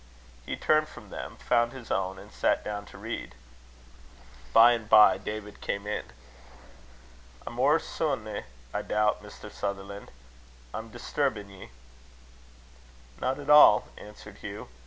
[0.47, 3.35] He turned from them, found his own, and sat down to read.
[4.51, 6.05] By and by David came in.
[7.45, 8.43] "I'm ower sune,
[8.73, 9.51] I doubt, Mr.
[9.51, 10.09] Sutherlan'.
[10.73, 11.69] I'm disturbin' ye."
[13.19, 14.69] "Not at all," answered Hugh.